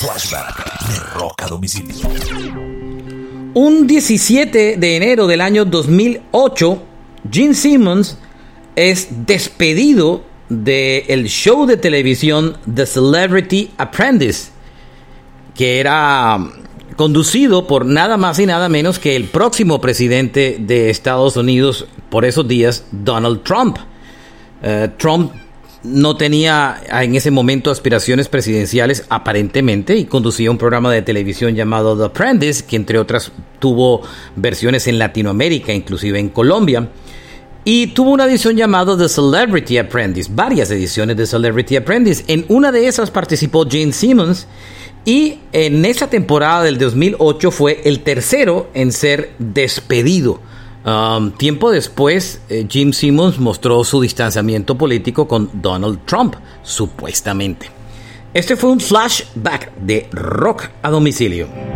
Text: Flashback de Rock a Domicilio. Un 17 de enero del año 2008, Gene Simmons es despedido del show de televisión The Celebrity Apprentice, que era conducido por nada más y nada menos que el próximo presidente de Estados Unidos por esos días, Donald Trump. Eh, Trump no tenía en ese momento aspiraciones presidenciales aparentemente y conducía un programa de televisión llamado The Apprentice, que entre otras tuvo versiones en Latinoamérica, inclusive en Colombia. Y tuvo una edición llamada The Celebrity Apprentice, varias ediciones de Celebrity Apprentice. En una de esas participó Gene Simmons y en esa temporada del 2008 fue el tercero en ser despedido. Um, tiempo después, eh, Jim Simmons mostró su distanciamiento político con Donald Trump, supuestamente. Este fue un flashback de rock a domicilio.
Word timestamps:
Flashback 0.00 0.88
de 0.88 0.98
Rock 1.14 1.42
a 1.42 1.46
Domicilio. 1.46 1.94
Un 3.52 3.86
17 3.86 4.78
de 4.78 4.96
enero 4.96 5.26
del 5.26 5.42
año 5.42 5.66
2008, 5.66 6.82
Gene 7.30 7.52
Simmons 7.52 8.16
es 8.76 9.26
despedido 9.26 10.24
del 10.48 11.28
show 11.28 11.66
de 11.66 11.76
televisión 11.76 12.56
The 12.74 12.86
Celebrity 12.86 13.72
Apprentice, 13.76 14.52
que 15.54 15.80
era 15.80 16.38
conducido 16.96 17.66
por 17.66 17.84
nada 17.84 18.16
más 18.16 18.38
y 18.38 18.46
nada 18.46 18.70
menos 18.70 18.98
que 18.98 19.16
el 19.16 19.24
próximo 19.24 19.82
presidente 19.82 20.56
de 20.60 20.88
Estados 20.88 21.36
Unidos 21.36 21.86
por 22.08 22.24
esos 22.24 22.48
días, 22.48 22.86
Donald 22.90 23.42
Trump. 23.42 23.76
Eh, 24.62 24.88
Trump 24.96 25.32
no 25.82 26.16
tenía 26.16 26.82
en 26.90 27.14
ese 27.14 27.30
momento 27.30 27.70
aspiraciones 27.70 28.28
presidenciales 28.28 29.04
aparentemente 29.08 29.96
y 29.96 30.04
conducía 30.04 30.50
un 30.50 30.58
programa 30.58 30.92
de 30.92 31.02
televisión 31.02 31.54
llamado 31.54 31.96
The 31.96 32.04
Apprentice, 32.04 32.64
que 32.64 32.76
entre 32.76 32.98
otras 32.98 33.32
tuvo 33.58 34.02
versiones 34.36 34.86
en 34.88 34.98
Latinoamérica, 34.98 35.72
inclusive 35.72 36.18
en 36.18 36.28
Colombia. 36.28 36.88
Y 37.64 37.88
tuvo 37.88 38.10
una 38.10 38.24
edición 38.24 38.56
llamada 38.56 38.96
The 38.96 39.08
Celebrity 39.08 39.78
Apprentice, 39.78 40.30
varias 40.32 40.70
ediciones 40.70 41.16
de 41.16 41.26
Celebrity 41.26 41.76
Apprentice. 41.76 42.24
En 42.26 42.44
una 42.48 42.72
de 42.72 42.86
esas 42.86 43.10
participó 43.10 43.66
Gene 43.68 43.92
Simmons 43.92 44.46
y 45.04 45.38
en 45.52 45.84
esa 45.84 46.08
temporada 46.08 46.62
del 46.62 46.78
2008 46.78 47.50
fue 47.50 47.80
el 47.84 48.00
tercero 48.00 48.68
en 48.74 48.92
ser 48.92 49.32
despedido. 49.38 50.40
Um, 50.84 51.32
tiempo 51.32 51.70
después, 51.70 52.40
eh, 52.48 52.66
Jim 52.68 52.92
Simmons 52.92 53.38
mostró 53.38 53.84
su 53.84 54.00
distanciamiento 54.00 54.76
político 54.78 55.28
con 55.28 55.50
Donald 55.52 56.00
Trump, 56.06 56.36
supuestamente. 56.62 57.70
Este 58.32 58.56
fue 58.56 58.70
un 58.70 58.80
flashback 58.80 59.74
de 59.74 60.08
rock 60.12 60.70
a 60.82 60.90
domicilio. 60.90 61.69